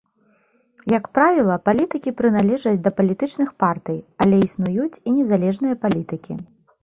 [0.93, 6.33] Як правіла, палітыкі прыналежаць да палітычных партый, але існуюць і незалежныя палітыкі.